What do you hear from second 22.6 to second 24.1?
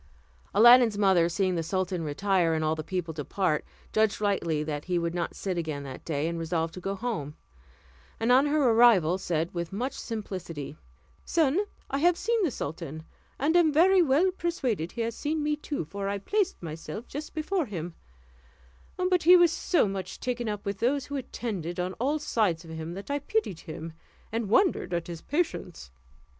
of him that I pitied him,